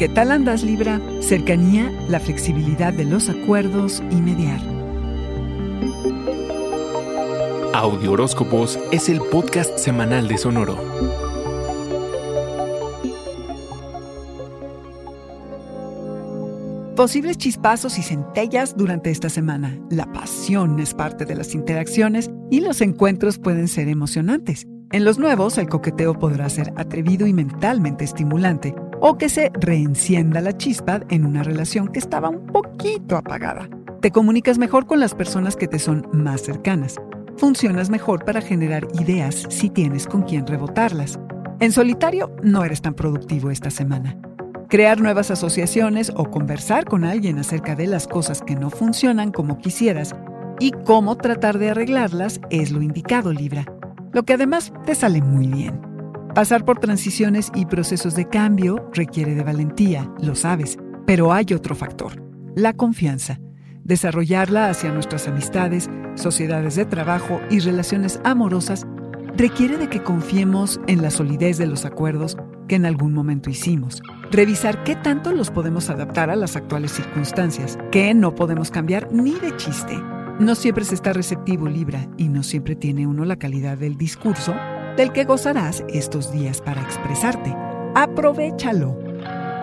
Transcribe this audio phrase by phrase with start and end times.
[0.00, 0.98] ¿Qué tal andas Libra?
[1.20, 4.58] Cercanía, la flexibilidad de los acuerdos y mediar.
[7.74, 10.78] Audio Horóscopos es el podcast semanal de Sonoro.
[16.96, 19.78] Posibles chispazos y centellas durante esta semana.
[19.90, 24.66] La pasión es parte de las interacciones y los encuentros pueden ser emocionantes.
[24.92, 30.40] En los nuevos, el coqueteo podrá ser atrevido y mentalmente estimulante, o que se reencienda
[30.40, 33.68] la chispa en una relación que estaba un poquito apagada.
[34.00, 36.96] Te comunicas mejor con las personas que te son más cercanas.
[37.36, 41.18] Funcionas mejor para generar ideas si tienes con quien rebotarlas.
[41.60, 44.16] En solitario no eres tan productivo esta semana.
[44.68, 49.58] Crear nuevas asociaciones o conversar con alguien acerca de las cosas que no funcionan como
[49.58, 50.14] quisieras
[50.60, 53.64] y cómo tratar de arreglarlas es lo indicado, Libra.
[54.12, 55.89] Lo que además te sale muy bien.
[56.34, 61.74] Pasar por transiciones y procesos de cambio requiere de valentía, lo sabes, pero hay otro
[61.74, 62.22] factor,
[62.54, 63.40] la confianza.
[63.82, 68.86] Desarrollarla hacia nuestras amistades, sociedades de trabajo y relaciones amorosas
[69.36, 72.36] requiere de que confiemos en la solidez de los acuerdos
[72.68, 74.00] que en algún momento hicimos.
[74.30, 79.32] Revisar qué tanto los podemos adaptar a las actuales circunstancias, qué no podemos cambiar ni
[79.32, 80.00] de chiste.
[80.38, 84.54] No siempre se está receptivo Libra y no siempre tiene uno la calidad del discurso
[84.96, 87.54] del que gozarás estos días para expresarte.
[87.94, 88.98] Aprovechalo.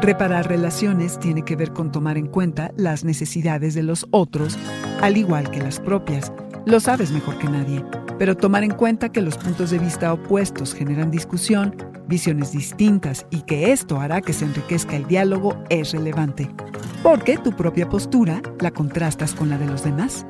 [0.00, 4.58] Reparar relaciones tiene que ver con tomar en cuenta las necesidades de los otros,
[5.00, 6.32] al igual que las propias.
[6.66, 7.84] Lo sabes mejor que nadie,
[8.18, 11.74] pero tomar en cuenta que los puntos de vista opuestos generan discusión,
[12.06, 16.50] visiones distintas y que esto hará que se enriquezca el diálogo es relevante,
[17.02, 20.26] porque tu propia postura la contrastas con la de los demás.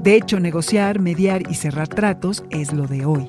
[0.00, 3.28] De hecho, negociar, mediar y cerrar tratos es lo de hoy.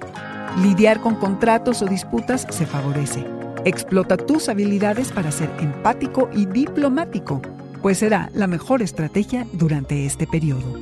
[0.57, 3.25] Lidiar con contratos o disputas se favorece.
[3.65, 7.41] Explota tus habilidades para ser empático y diplomático,
[7.81, 10.77] pues será la mejor estrategia durante este periodo.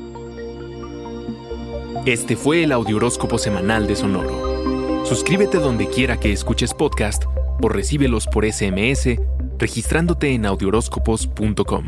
[2.05, 5.05] Este fue el Audioróscopo Semanal de Sonoro.
[5.05, 7.25] Suscríbete donde quiera que escuches podcast
[7.61, 9.17] o recíbelos por SMS
[9.59, 11.87] registrándote en audioróscopos.com.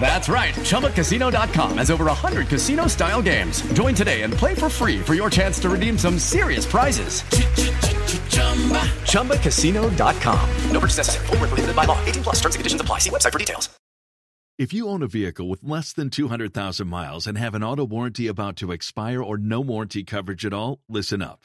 [0.00, 0.54] That's right.
[0.54, 3.60] ChumbaCasino.com has over 100 casino style games.
[3.74, 7.22] Join today and play for free for your chance to redeem some serious prizes.
[9.12, 10.50] ChumbaCasino.com.
[10.70, 11.26] No purchase necessary.
[11.26, 12.02] Full prohibited by law.
[12.06, 13.00] 18 plus terms and conditions apply.
[13.00, 13.68] See website for details.
[14.58, 18.26] If you own a vehicle with less than 200,000 miles and have an auto warranty
[18.26, 21.44] about to expire or no warranty coverage at all, listen up.